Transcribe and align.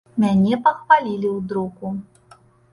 Мяне 0.21 0.57
пахвалілі 0.67 1.29
ў 1.37 1.39
друку. 1.53 1.87